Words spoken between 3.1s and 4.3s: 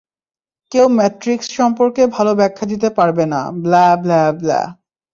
না, ব্লা ব্লা